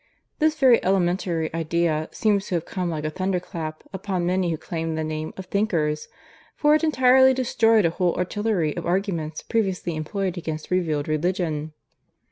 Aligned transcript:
This 0.39 0.55
very 0.55 0.83
elementary 0.83 1.53
idea 1.53 2.09
seems 2.11 2.47
to 2.47 2.55
have 2.55 2.65
come 2.65 2.89
like 2.89 3.03
a 3.05 3.11
thunderclap 3.11 3.83
upon 3.93 4.25
many 4.25 4.49
who 4.49 4.57
claimed 4.57 4.97
the 4.97 5.03
name 5.03 5.31
of 5.37 5.45
'thinkers'; 5.45 6.07
for 6.55 6.73
it 6.73 6.83
entirely 6.83 7.35
destroyed 7.35 7.85
a 7.85 7.91
whole 7.91 8.15
artillery 8.15 8.75
of 8.75 8.87
arguments 8.87 9.43
previously 9.43 9.95
employed 9.95 10.39
against 10.39 10.71
Revealed 10.71 11.07
Religion. 11.07 11.73